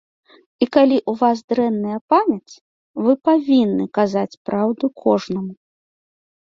[0.65, 2.53] І калі ў вас дрэнная памяць,
[3.03, 5.53] вы павінны казаць праўду кожнаму.